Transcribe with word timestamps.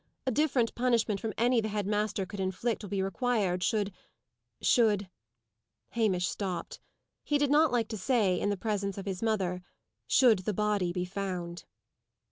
"A 0.25 0.31
different 0.31 0.73
punishment 0.73 1.19
from 1.21 1.31
any 1.37 1.61
the 1.61 1.67
head 1.69 1.85
master 1.85 2.25
could 2.25 2.39
inflict 2.39 2.81
will 2.83 2.89
be 2.89 3.03
required, 3.03 3.61
should 3.61 3.93
should" 4.59 5.07
Hamish 5.91 6.27
stopped. 6.27 6.79
He 7.23 7.37
did 7.37 7.51
not 7.51 7.71
like 7.71 7.87
to 7.89 7.97
say, 7.99 8.39
in 8.39 8.49
the 8.49 8.57
presence 8.57 8.97
of 8.97 9.05
his 9.05 9.21
mother, 9.21 9.61
"should 10.07 10.39
the 10.39 10.55
body 10.55 10.91
be 10.91 11.05
found." 11.05 11.65